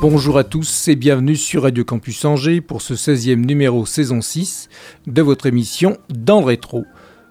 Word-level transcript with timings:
Bonjour 0.00 0.38
à 0.38 0.44
tous 0.44 0.86
et 0.86 0.94
bienvenue 0.94 1.34
sur 1.34 1.64
Radio 1.64 1.82
Campus 1.82 2.24
Angers 2.24 2.60
pour 2.60 2.82
ce 2.82 2.94
16e 2.94 3.44
numéro 3.44 3.84
saison 3.84 4.20
6 4.20 4.68
de 5.08 5.22
votre 5.22 5.46
émission 5.46 5.96
Dans 6.08 6.38
le 6.38 6.46
rétro. 6.46 6.84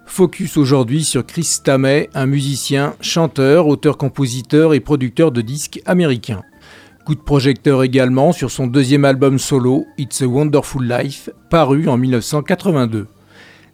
Focus 0.04 0.58
aujourd'hui 0.58 1.02
sur 1.02 1.24
Chris 1.24 1.60
Tamay, 1.64 2.10
un 2.12 2.26
musicien, 2.26 2.94
chanteur, 3.00 3.68
auteur-compositeur 3.68 4.74
et 4.74 4.80
producteur 4.80 5.32
de 5.32 5.40
disques 5.40 5.80
américains. 5.86 6.42
Coup 7.06 7.14
de 7.14 7.20
projecteur 7.20 7.82
également 7.82 8.32
sur 8.32 8.50
son 8.50 8.66
deuxième 8.66 9.06
album 9.06 9.38
solo, 9.38 9.86
It's 9.96 10.20
a 10.20 10.26
Wonderful 10.26 10.86
Life, 10.86 11.30
paru 11.48 11.88
en 11.88 11.96
1982. 11.96 13.06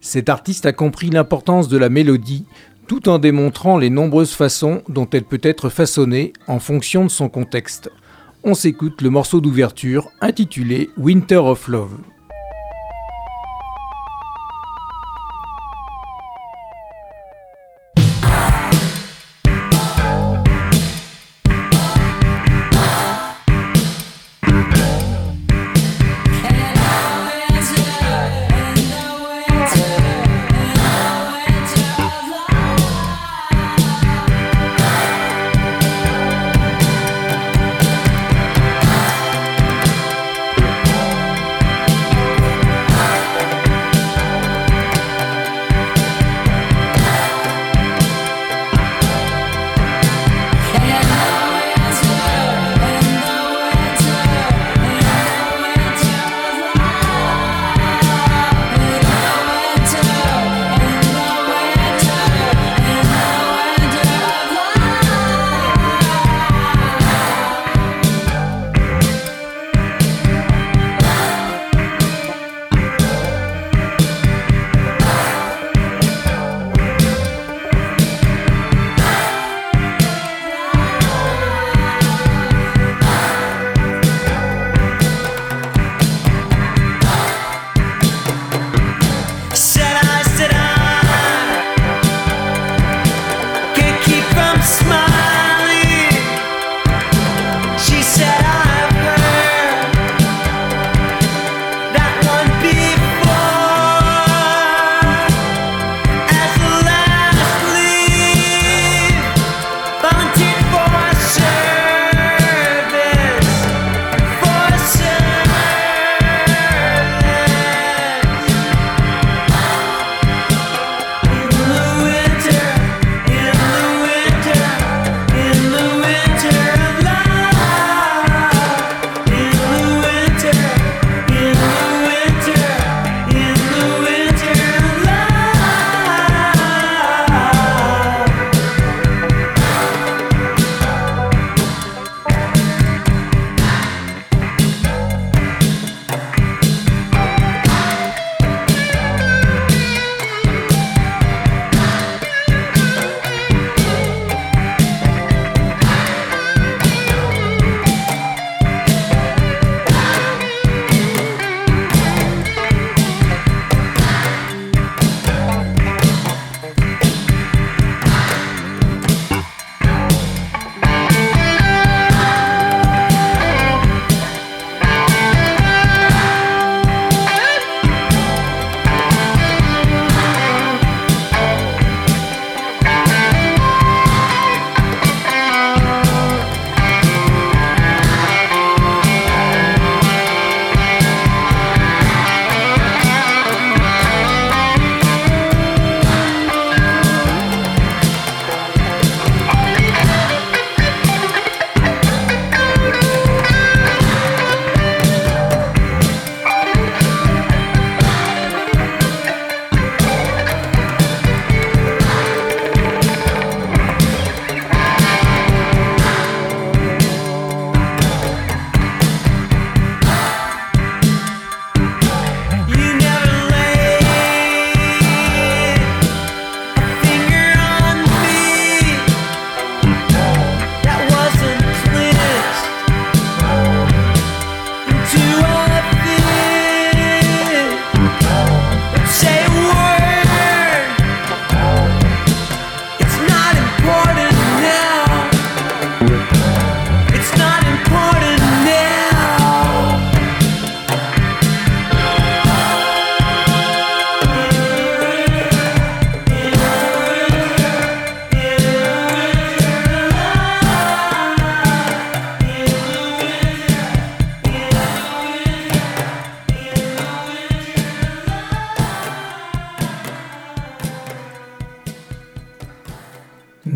Cet 0.00 0.28
artiste 0.28 0.66
a 0.66 0.72
compris 0.72 1.10
l'importance 1.10 1.66
de 1.66 1.78
la 1.78 1.88
mélodie 1.88 2.44
tout 2.86 3.08
en 3.08 3.18
démontrant 3.18 3.76
les 3.76 3.90
nombreuses 3.90 4.34
façons 4.34 4.82
dont 4.88 5.08
elle 5.10 5.24
peut 5.24 5.40
être 5.42 5.68
façonnée 5.68 6.32
en 6.46 6.60
fonction 6.60 7.02
de 7.02 7.10
son 7.10 7.28
contexte 7.28 7.90
on 8.44 8.54
s'écoute 8.54 9.00
le 9.00 9.10
morceau 9.10 9.40
d'ouverture 9.40 10.10
intitulé 10.20 10.90
Winter 10.96 11.36
of 11.36 11.66
Love. 11.68 11.98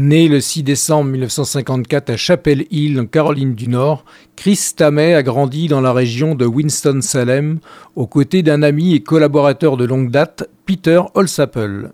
Né 0.08 0.26
le 0.26 0.40
6 0.40 0.62
décembre 0.62 1.10
1954 1.10 2.08
à 2.08 2.16
Chapel 2.16 2.64
Hill, 2.70 2.98
en 2.98 3.04
Caroline 3.04 3.54
du 3.54 3.68
Nord, 3.68 4.06
Chris 4.36 4.70
Tamay 4.74 5.12
a 5.12 5.22
grandi 5.22 5.68
dans 5.68 5.82
la 5.82 5.92
région 5.92 6.34
de 6.34 6.46
Winston-Salem, 6.46 7.58
aux 7.94 8.06
côtés 8.06 8.42
d'un 8.42 8.62
ami 8.62 8.94
et 8.94 9.02
collaborateur 9.02 9.76
de 9.76 9.84
longue 9.84 10.10
date, 10.10 10.48
Peter 10.64 11.02
Holsapple. 11.12 11.90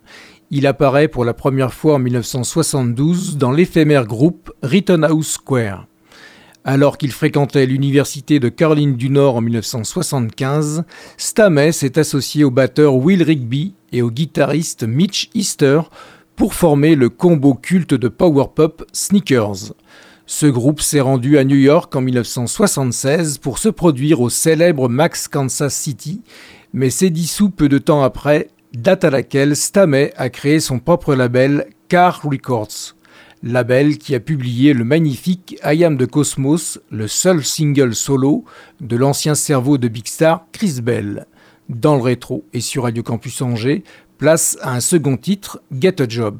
Il 0.52 0.68
apparaît 0.68 1.08
pour 1.08 1.24
la 1.24 1.34
première 1.34 1.74
fois 1.74 1.94
en 1.94 1.98
1972 1.98 3.36
dans 3.36 3.50
l'éphémère 3.50 4.06
groupe 4.06 4.52
Rittenhouse 4.62 5.26
Square. 5.26 5.88
Alors 6.62 6.98
qu'il 6.98 7.10
fréquentait 7.10 7.66
l'université 7.66 8.38
de 8.38 8.48
Caroline 8.48 8.94
du 8.94 9.10
Nord 9.10 9.34
en 9.34 9.40
1975, 9.40 10.84
Stamey 11.16 11.72
s'est 11.72 11.98
associé 11.98 12.44
au 12.44 12.52
batteur 12.52 12.94
Will 12.94 13.24
Rigby 13.24 13.74
et 13.90 14.02
au 14.02 14.12
guitariste 14.12 14.84
Mitch 14.84 15.30
Easter 15.34 15.80
pour 16.36 16.54
former 16.54 16.94
le 16.94 17.08
combo 17.08 17.54
culte 17.54 17.94
de 17.94 18.08
power 18.08 18.46
pop 18.54 18.84
Sneakers. 18.92 19.74
Ce 20.26 20.46
groupe 20.46 20.80
s'est 20.80 21.00
rendu 21.00 21.38
à 21.38 21.44
New 21.44 21.56
York 21.56 21.94
en 21.94 22.00
1976 22.00 23.38
pour 23.38 23.58
se 23.58 23.68
produire 23.68 24.20
au 24.20 24.30
célèbre 24.30 24.88
Max 24.88 25.28
Kansas 25.28 25.74
City, 25.74 26.22
mais 26.72 26.90
s'est 26.90 27.10
dissous 27.10 27.50
peu 27.50 27.68
de 27.68 27.78
temps 27.78 28.02
après, 28.02 28.48
date 28.72 29.04
à 29.04 29.10
laquelle 29.10 29.54
Stamey 29.54 30.12
a 30.16 30.30
créé 30.30 30.60
son 30.60 30.78
propre 30.78 31.14
label 31.14 31.66
Car 31.88 32.22
Records, 32.22 32.96
label 33.42 33.98
qui 33.98 34.14
a 34.14 34.20
publié 34.20 34.72
le 34.72 34.84
magnifique 34.84 35.58
I 35.62 35.84
Am 35.84 35.96
de 35.96 36.06
Cosmos, 36.06 36.80
le 36.90 37.06
seul 37.06 37.44
single 37.44 37.94
solo 37.94 38.44
de 38.80 38.96
l'ancien 38.96 39.34
cerveau 39.34 39.76
de 39.76 39.88
Big 39.88 40.06
Star 40.08 40.46
Chris 40.52 40.80
Bell. 40.82 41.26
Dans 41.68 41.96
le 41.96 42.02
rétro 42.02 42.44
et 42.52 42.60
sur 42.60 42.82
Radio 42.82 43.02
Campus 43.02 43.40
Angers, 43.40 43.84
place 44.18 44.56
à 44.60 44.72
un 44.72 44.80
second 44.80 45.16
titre, 45.16 45.60
Get 45.72 46.00
a 46.00 46.08
Job. 46.08 46.38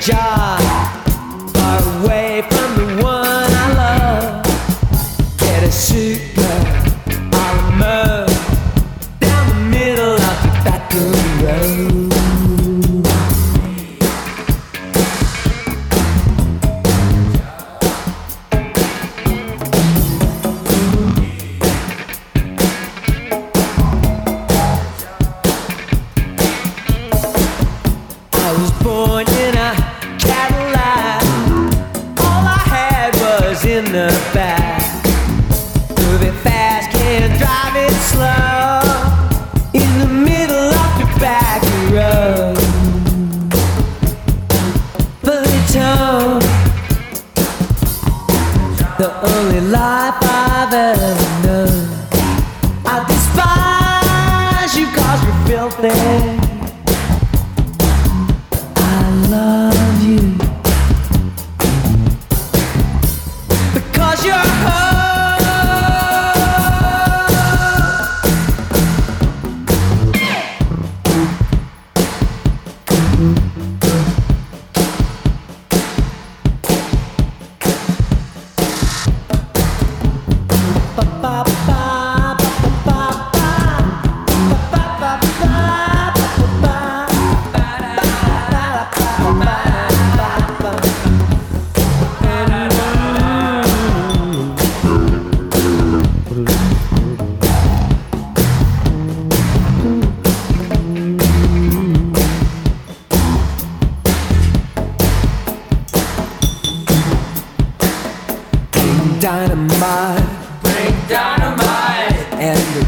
jar. 0.00 0.65
there. 55.82 56.35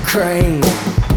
Ukraine. 0.02 1.07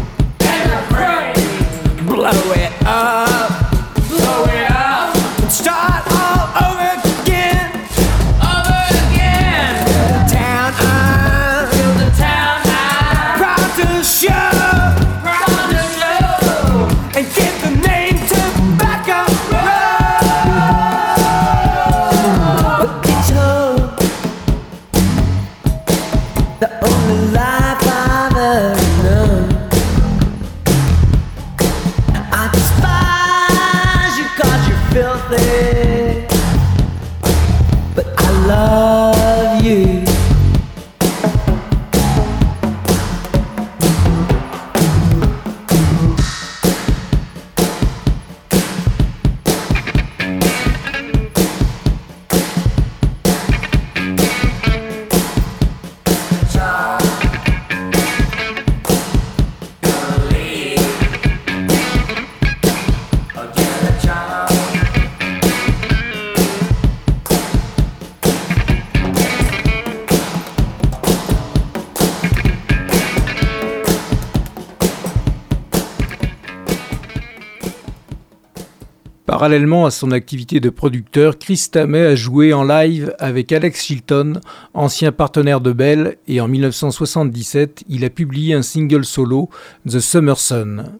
Parallèlement 79.42 79.86
à 79.86 79.90
son 79.90 80.12
activité 80.12 80.60
de 80.60 80.70
producteur, 80.70 81.36
Chris 81.36 81.66
Tamay 81.72 82.06
a 82.06 82.14
joué 82.14 82.52
en 82.52 82.62
live 82.62 83.12
avec 83.18 83.50
Alex 83.50 83.84
Chilton, 83.84 84.34
ancien 84.72 85.10
partenaire 85.10 85.60
de 85.60 85.72
Bell, 85.72 86.16
et 86.28 86.40
en 86.40 86.46
1977, 86.46 87.82
il 87.88 88.04
a 88.04 88.10
publié 88.10 88.54
un 88.54 88.62
single 88.62 89.04
solo, 89.04 89.50
The 89.84 89.98
Summer 89.98 90.38
Sun. 90.38 90.92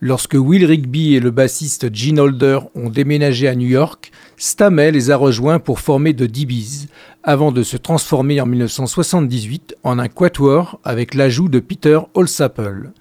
Lorsque 0.00 0.36
Will 0.38 0.64
Rigby 0.64 1.16
et 1.16 1.18
le 1.18 1.32
bassiste 1.32 1.92
Gene 1.92 2.20
Holder 2.20 2.60
ont 2.76 2.88
déménagé 2.88 3.48
à 3.48 3.56
New 3.56 3.66
York, 3.66 4.12
Stamey 4.36 4.92
les 4.92 5.10
a 5.10 5.16
rejoints 5.16 5.58
pour 5.58 5.80
former 5.80 6.14
The 6.14 6.22
DBs, 6.22 6.86
avant 7.24 7.50
de 7.50 7.64
se 7.64 7.76
transformer 7.76 8.40
en 8.40 8.46
1978 8.46 9.74
en 9.82 9.98
un 9.98 10.06
quatuor 10.06 10.78
avec 10.84 11.14
l'ajout 11.14 11.48
de 11.48 11.58
Peter 11.58 11.98
Holsapple. 12.14 12.92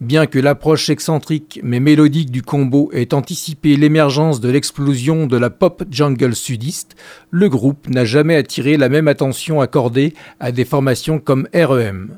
Bien 0.00 0.26
que 0.26 0.38
l'approche 0.38 0.90
excentrique 0.90 1.58
mais 1.64 1.80
mélodique 1.80 2.30
du 2.30 2.42
combo 2.42 2.88
ait 2.92 3.14
anticipé 3.14 3.74
l'émergence 3.74 4.40
de 4.40 4.48
l'explosion 4.48 5.26
de 5.26 5.36
la 5.36 5.50
pop 5.50 5.82
jungle 5.90 6.36
sudiste, 6.36 6.94
le 7.32 7.48
groupe 7.48 7.88
n'a 7.88 8.04
jamais 8.04 8.36
attiré 8.36 8.76
la 8.76 8.88
même 8.88 9.08
attention 9.08 9.60
accordée 9.60 10.14
à 10.38 10.52
des 10.52 10.64
formations 10.64 11.18
comme 11.18 11.48
REM. 11.52 12.16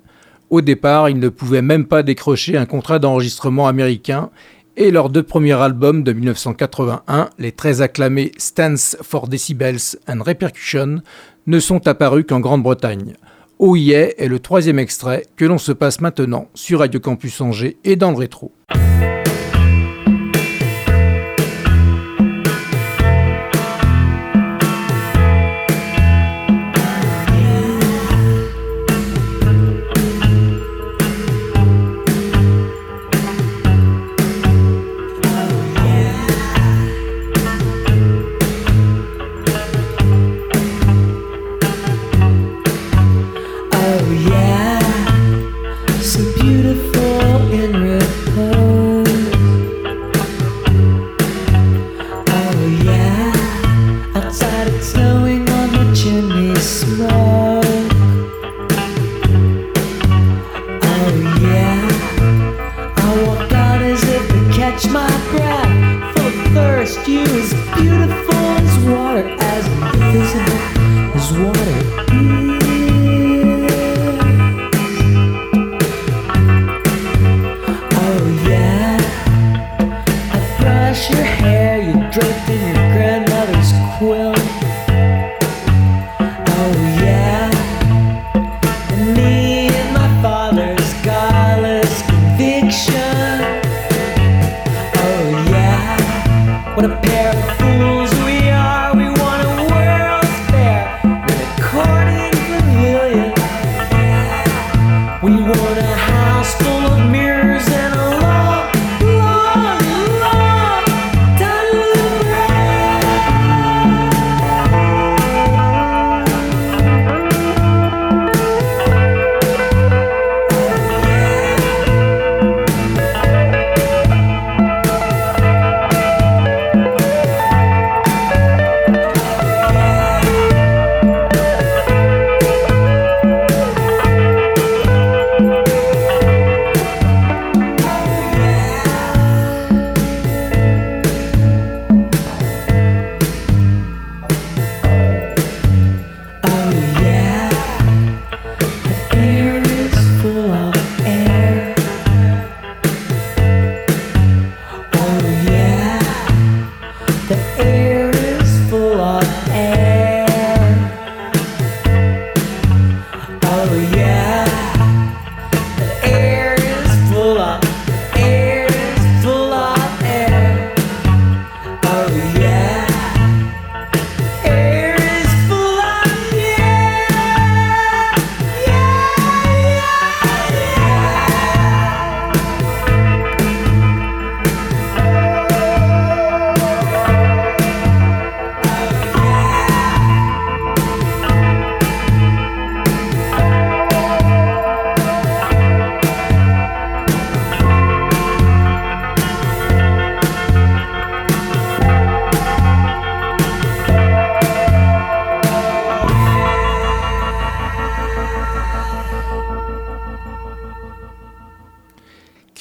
Au 0.50 0.60
départ, 0.60 1.08
ils 1.08 1.18
ne 1.18 1.30
pouvaient 1.30 1.62
même 1.62 1.86
pas 1.86 2.02
décrocher 2.02 2.58
un 2.58 2.66
contrat 2.66 2.98
d'enregistrement 2.98 3.66
américain 3.66 4.28
et 4.76 4.90
leurs 4.90 5.08
deux 5.08 5.22
premiers 5.22 5.58
albums 5.58 6.02
de 6.02 6.12
1981, 6.12 7.30
les 7.38 7.52
très 7.52 7.80
acclamés 7.80 8.32
Stance 8.36 8.98
for 9.00 9.26
Decibels 9.26 9.96
and 10.06 10.22
Repercussion, 10.22 11.00
ne 11.46 11.58
sont 11.58 11.88
apparus 11.88 12.26
qu'en 12.28 12.40
Grande-Bretagne. 12.40 13.14
Oh 13.62 13.76
est 13.76 14.26
le 14.26 14.38
troisième 14.38 14.78
extrait 14.78 15.26
que 15.36 15.44
l'on 15.44 15.58
se 15.58 15.70
passe 15.70 16.00
maintenant 16.00 16.48
sur 16.54 16.78
Radio 16.78 16.98
Campus 16.98 17.42
Angers 17.42 17.76
et 17.84 17.94
dans 17.94 18.10
le 18.10 18.16
rétro. 18.16 18.52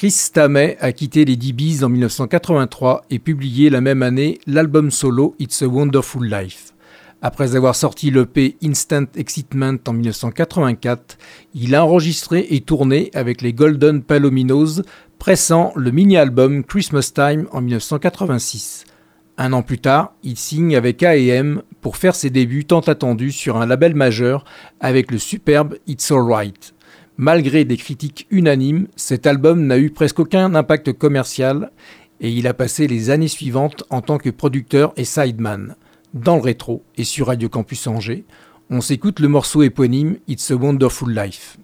Chris 0.00 0.12
Stamey 0.12 0.78
a 0.80 0.92
quitté 0.92 1.26
les 1.26 1.36
DBs 1.36 1.84
en 1.84 1.90
1983 1.90 3.04
et 3.10 3.18
publié 3.18 3.68
la 3.68 3.82
même 3.82 4.02
année 4.02 4.38
l'album 4.46 4.90
solo 4.90 5.36
It's 5.38 5.60
a 5.60 5.66
Wonderful 5.66 6.26
Life. 6.26 6.72
Après 7.20 7.54
avoir 7.54 7.76
sorti 7.76 8.10
l'EP 8.10 8.56
Instant 8.64 9.04
Excitement 9.14 9.76
en 9.86 9.92
1984, 9.92 11.18
il 11.52 11.74
a 11.74 11.84
enregistré 11.84 12.46
et 12.48 12.62
tourné 12.62 13.10
avec 13.12 13.42
les 13.42 13.52
Golden 13.52 14.02
Palominos, 14.02 14.80
pressant 15.18 15.70
le 15.76 15.90
mini-album 15.90 16.64
Christmas 16.64 17.10
Time 17.14 17.46
en 17.52 17.60
1986. 17.60 18.86
Un 19.36 19.52
an 19.52 19.60
plus 19.60 19.80
tard, 19.80 20.14
il 20.22 20.38
signe 20.38 20.76
avec 20.76 21.02
AM 21.02 21.60
pour 21.82 21.98
faire 21.98 22.14
ses 22.14 22.30
débuts 22.30 22.64
tant 22.64 22.80
attendus 22.80 23.32
sur 23.32 23.58
un 23.58 23.66
label 23.66 23.94
majeur 23.94 24.46
avec 24.80 25.10
le 25.10 25.18
superbe 25.18 25.76
It's 25.86 26.10
Alright. 26.10 26.72
Malgré 27.22 27.66
des 27.66 27.76
critiques 27.76 28.26
unanimes, 28.30 28.86
cet 28.96 29.26
album 29.26 29.66
n'a 29.66 29.76
eu 29.76 29.90
presque 29.90 30.20
aucun 30.20 30.54
impact 30.54 30.94
commercial 30.94 31.70
et 32.18 32.30
il 32.30 32.46
a 32.46 32.54
passé 32.54 32.86
les 32.86 33.10
années 33.10 33.28
suivantes 33.28 33.84
en 33.90 34.00
tant 34.00 34.16
que 34.16 34.30
producteur 34.30 34.94
et 34.96 35.04
sideman. 35.04 35.76
Dans 36.14 36.36
le 36.36 36.40
rétro 36.40 36.82
et 36.96 37.04
sur 37.04 37.26
Radio 37.26 37.50
Campus 37.50 37.86
Angers, 37.86 38.24
on 38.70 38.80
s'écoute 38.80 39.20
le 39.20 39.28
morceau 39.28 39.62
éponyme 39.62 40.16
It's 40.28 40.50
a 40.50 40.56
Wonderful 40.56 41.14
Life. 41.14 41.58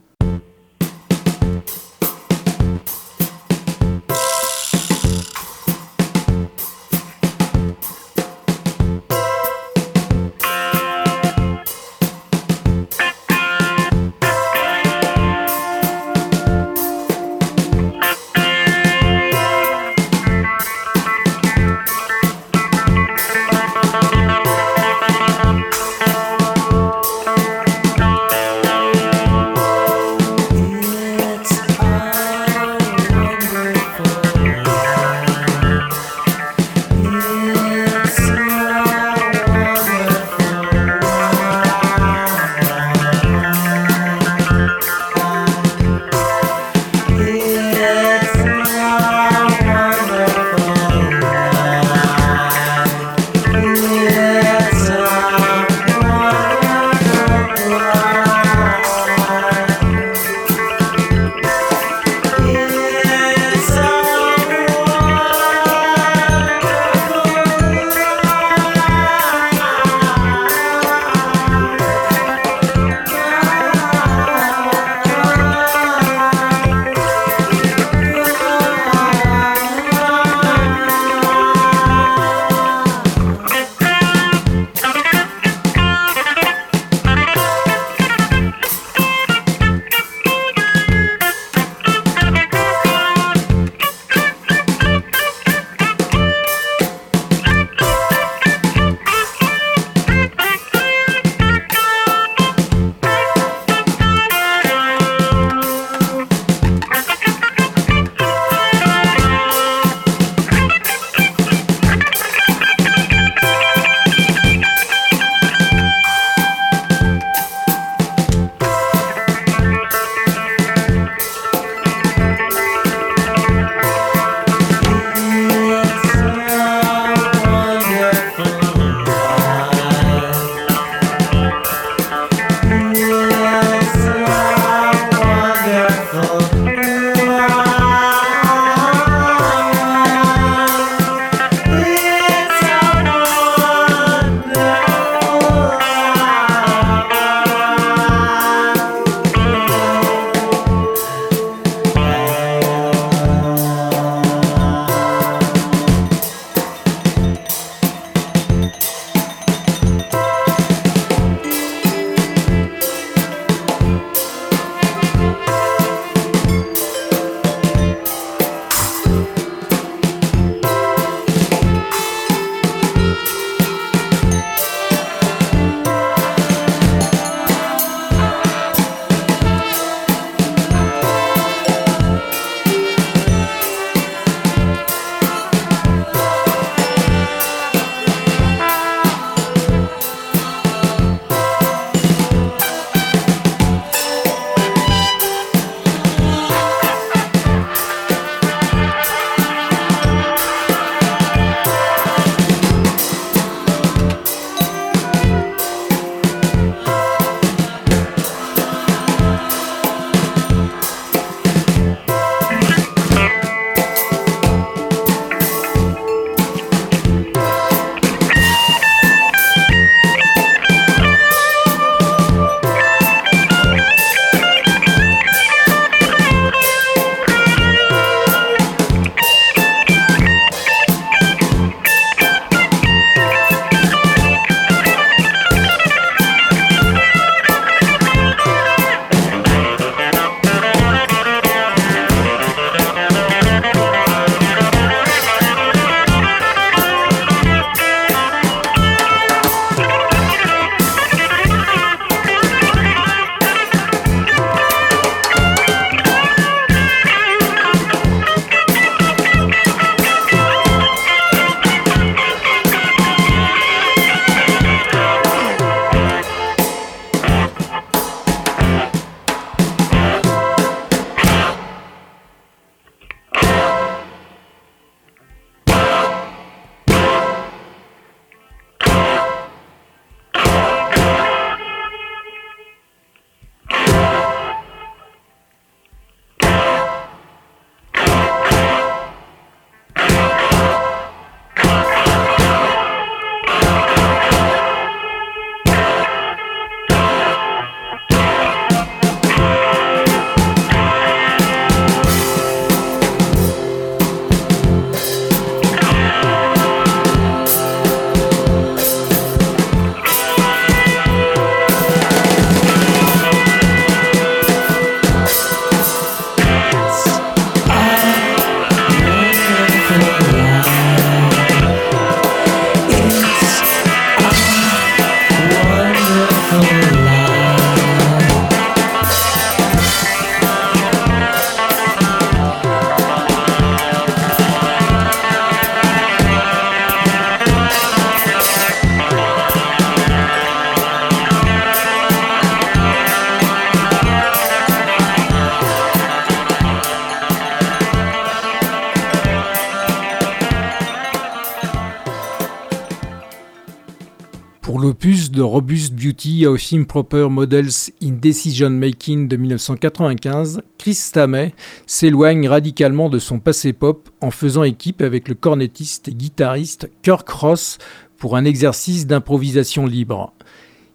L'opus 354.97 355.31
de 355.31 355.43
Robust 355.43 355.93
Beauty 355.93 356.47
of 356.47 356.73
Improper 356.73 357.29
Models 357.29 357.93
in 358.03 358.13
Decision 358.13 358.71
Making 358.71 359.29
de 359.29 359.37
1995, 359.37 360.63
Chris 360.79 360.95
Stamey 360.95 361.53
s'éloigne 361.85 362.49
radicalement 362.49 363.11
de 363.11 363.19
son 363.19 363.39
passé 363.39 363.75
pop 363.75 364.09
en 364.23 364.31
faisant 364.31 364.63
équipe 364.63 365.03
avec 365.03 365.29
le 365.29 365.35
cornettiste 365.35 366.09
et 366.09 366.15
guitariste 366.15 366.89
Kirk 367.03 367.29
Ross 367.29 367.77
pour 368.17 368.39
un 368.39 368.47
exercice 368.47 369.07
d'improvisation 369.07 369.85
libre. 369.85 370.33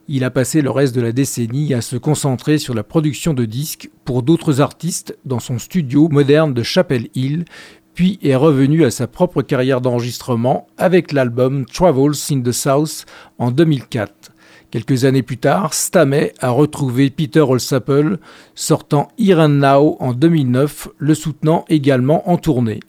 Il 0.07 0.23
a 0.23 0.31
passé 0.31 0.63
le 0.63 0.71
reste 0.71 0.95
de 0.95 1.01
la 1.01 1.11
décennie 1.11 1.75
à 1.75 1.81
se 1.81 1.95
concentrer 1.95 2.57
sur 2.57 2.73
la 2.73 2.83
production 2.83 3.35
de 3.35 3.45
disques 3.45 3.91
pour 4.03 4.23
d'autres 4.23 4.59
artistes 4.59 5.15
dans 5.25 5.39
son 5.39 5.59
studio 5.59 6.09
moderne 6.09 6.55
de 6.55 6.63
Chapel 6.63 7.07
Hill, 7.13 7.45
puis 8.01 8.17
est 8.23 8.35
revenu 8.35 8.83
à 8.83 8.89
sa 8.89 9.05
propre 9.05 9.43
carrière 9.43 9.79
d'enregistrement 9.79 10.65
avec 10.79 11.11
l'album 11.11 11.67
Travels 11.67 12.17
in 12.31 12.41
the 12.41 12.51
South 12.51 13.05
en 13.37 13.51
2004. 13.51 14.31
Quelques 14.71 15.05
années 15.05 15.21
plus 15.21 15.37
tard, 15.37 15.75
Stamey 15.75 16.33
a 16.39 16.49
retrouvé 16.49 17.11
Peter 17.11 17.41
Olsapple, 17.41 18.17
sortant 18.55 19.09
Here 19.19 19.39
and 19.39 19.49
Now 19.49 19.97
en 19.99 20.13
2009, 20.13 20.87
le 20.97 21.13
soutenant 21.13 21.63
également 21.69 22.27
en 22.27 22.37
tournée. 22.37 22.79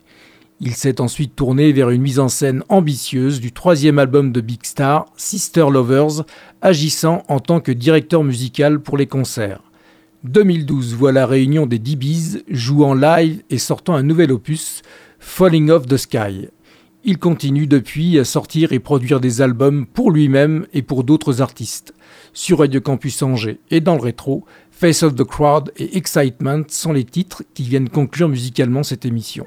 Il 0.60 0.72
s'est 0.72 0.98
ensuite 0.98 1.36
tourné 1.36 1.72
vers 1.72 1.90
une 1.90 2.00
mise 2.00 2.18
en 2.18 2.30
scène 2.30 2.64
ambitieuse 2.70 3.38
du 3.38 3.52
troisième 3.52 3.98
album 3.98 4.32
de 4.32 4.40
Big 4.40 4.64
Star, 4.64 5.04
Sister 5.18 5.66
Lovers, 5.70 6.24
agissant 6.62 7.22
en 7.28 7.38
tant 7.38 7.60
que 7.60 7.72
directeur 7.72 8.24
musical 8.24 8.80
pour 8.80 8.96
les 8.96 9.08
concerts. 9.08 9.60
2012 10.24 10.94
voit 10.94 11.12
la 11.12 11.26
réunion 11.26 11.66
des 11.66 11.78
DBs 11.78 12.44
jouant 12.48 12.94
live 12.94 13.42
et 13.50 13.58
sortant 13.58 13.94
un 13.94 14.02
nouvel 14.02 14.30
opus, 14.30 14.82
Falling 15.18 15.70
Off 15.70 15.86
the 15.86 15.96
Sky. 15.96 16.48
Il 17.04 17.18
continue 17.18 17.66
depuis 17.66 18.18
à 18.20 18.24
sortir 18.24 18.72
et 18.72 18.78
produire 18.78 19.18
des 19.18 19.42
albums 19.42 19.86
pour 19.86 20.12
lui-même 20.12 20.66
et 20.72 20.82
pour 20.82 21.02
d'autres 21.02 21.42
artistes. 21.42 21.94
Sur 22.32 22.60
Radio 22.60 22.80
Campus 22.80 23.20
Angers 23.22 23.58
et 23.72 23.80
dans 23.80 23.96
le 23.96 24.02
rétro, 24.02 24.44
Face 24.70 25.02
of 25.02 25.16
the 25.16 25.24
Crowd 25.24 25.72
et 25.76 25.96
Excitement 25.96 26.62
sont 26.68 26.92
les 26.92 27.04
titres 27.04 27.42
qui 27.54 27.64
viennent 27.64 27.88
conclure 27.88 28.28
musicalement 28.28 28.84
cette 28.84 29.04
émission. 29.04 29.46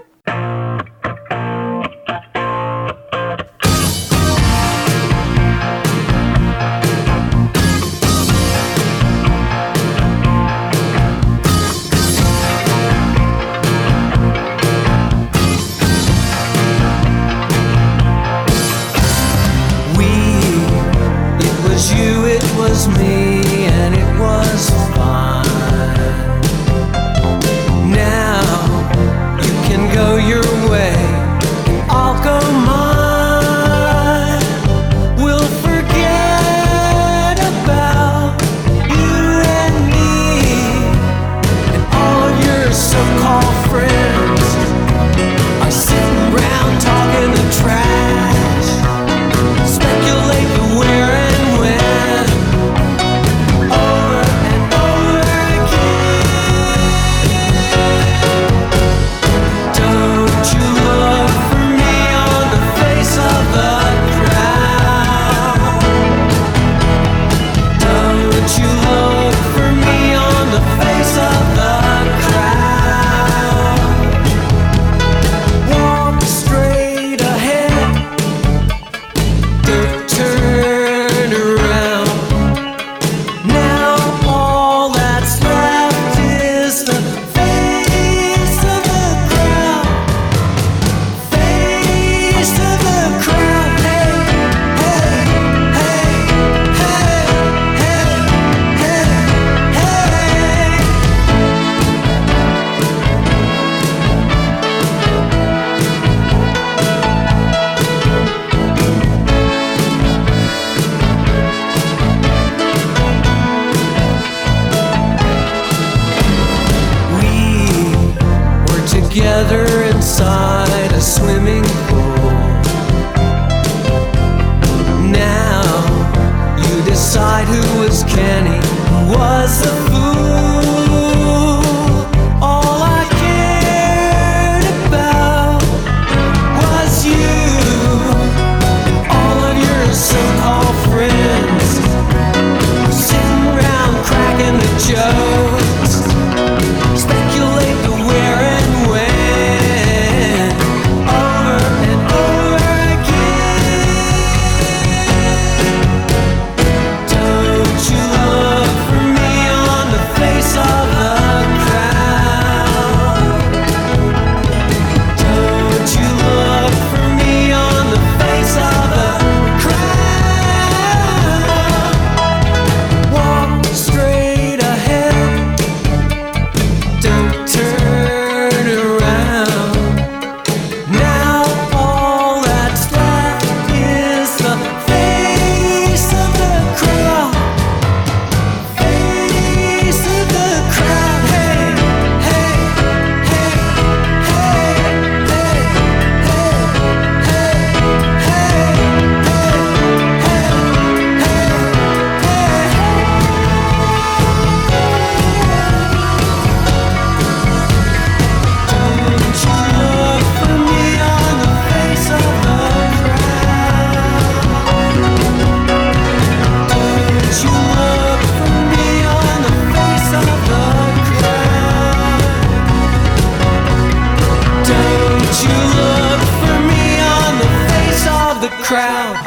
Crowd. 228.65 229.24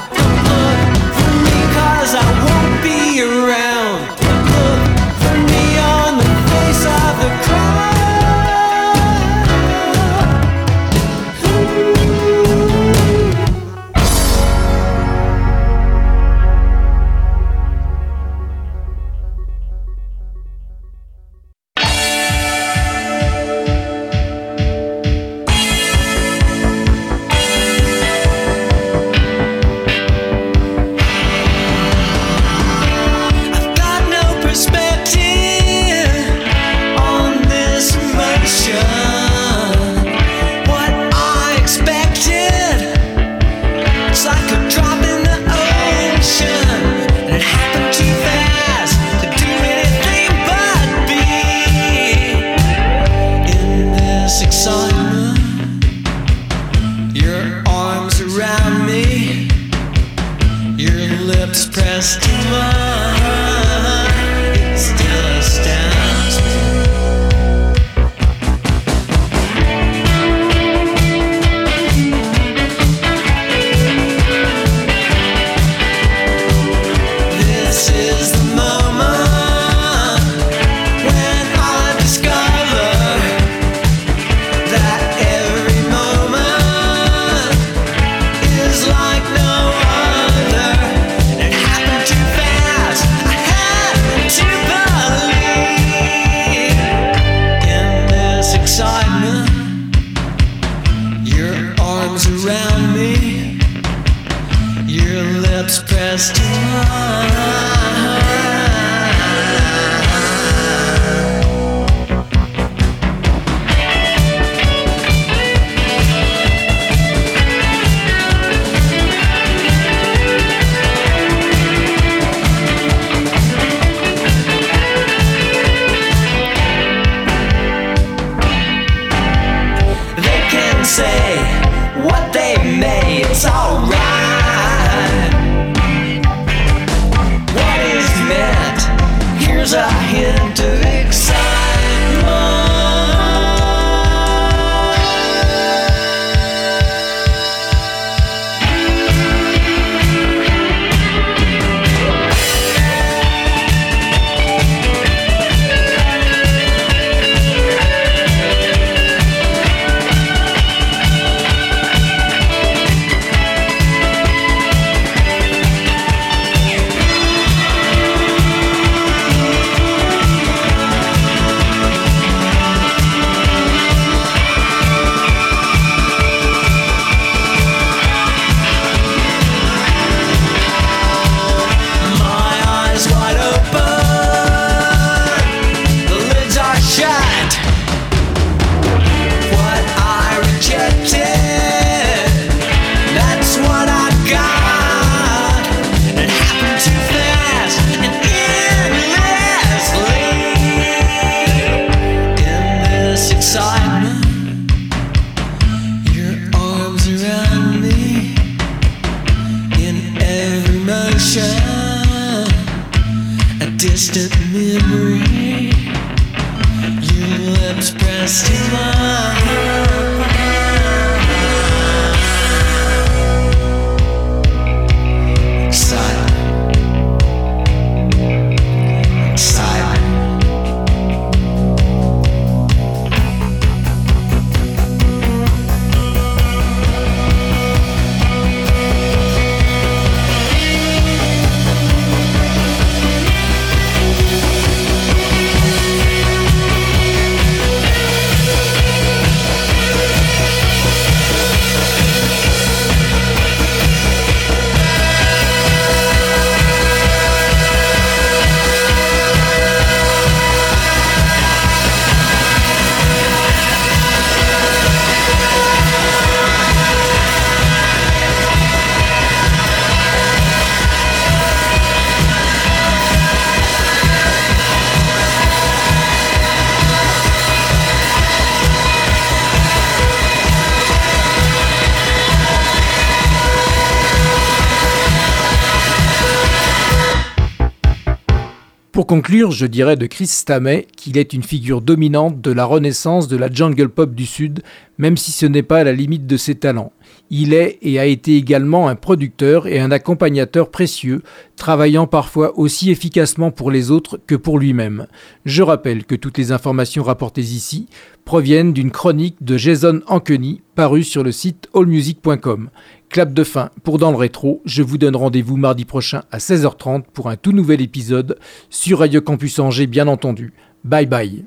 Conclure, 289.08 289.52
je 289.52 289.64
dirais 289.64 289.96
de 289.96 290.04
Chris 290.04 290.26
Stamey 290.26 290.86
qu'il 290.94 291.16
est 291.16 291.32
une 291.32 291.42
figure 291.42 291.80
dominante 291.80 292.42
de 292.42 292.52
la 292.52 292.66
renaissance 292.66 293.26
de 293.26 293.38
la 293.38 293.50
jungle 293.50 293.88
pop 293.88 294.14
du 294.14 294.26
Sud, 294.26 294.60
même 294.98 295.16
si 295.16 295.32
ce 295.32 295.46
n'est 295.46 295.62
pas 295.62 295.78
à 295.78 295.84
la 295.84 295.94
limite 295.94 296.26
de 296.26 296.36
ses 296.36 296.56
talents. 296.56 296.92
Il 297.30 297.52
est 297.52 297.78
et 297.82 297.98
a 297.98 298.06
été 298.06 298.36
également 298.36 298.88
un 298.88 298.94
producteur 298.94 299.66
et 299.66 299.78
un 299.80 299.90
accompagnateur 299.90 300.70
précieux, 300.70 301.22
travaillant 301.56 302.06
parfois 302.06 302.58
aussi 302.58 302.90
efficacement 302.90 303.50
pour 303.50 303.70
les 303.70 303.90
autres 303.90 304.18
que 304.26 304.34
pour 304.34 304.58
lui-même. 304.58 305.06
Je 305.44 305.62
rappelle 305.62 306.04
que 306.04 306.14
toutes 306.14 306.38
les 306.38 306.52
informations 306.52 307.02
rapportées 307.02 307.42
ici 307.42 307.86
proviennent 308.24 308.72
d'une 308.72 308.90
chronique 308.90 309.36
de 309.42 309.56
Jason 309.56 310.00
Ankeny 310.06 310.62
parue 310.74 311.04
sur 311.04 311.22
le 311.22 311.32
site 311.32 311.68
allmusic.com. 311.74 312.70
Clap 313.08 313.32
de 313.32 313.44
fin 313.44 313.70
pour 313.84 313.98
Dans 313.98 314.10
le 314.10 314.16
Rétro. 314.16 314.60
Je 314.64 314.82
vous 314.82 314.98
donne 314.98 315.16
rendez-vous 315.16 315.56
mardi 315.56 315.84
prochain 315.84 316.22
à 316.30 316.38
16h30 316.38 317.04
pour 317.12 317.28
un 317.28 317.36
tout 317.36 317.52
nouvel 317.52 317.80
épisode 317.80 318.38
sur 318.68 318.98
Radio 318.98 319.20
Campus 319.20 319.58
Angers, 319.58 319.86
bien 319.86 320.08
entendu. 320.08 320.52
Bye 320.84 321.06
bye. 321.06 321.44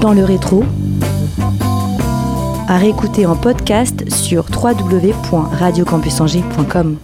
Dans 0.00 0.12
le 0.12 0.24
rétro, 0.24 0.64
à 2.72 2.78
réécouter 2.78 3.26
en 3.26 3.36
podcast 3.36 4.10
sur 4.10 4.46
www.radiocampusangers.com. 4.50 6.96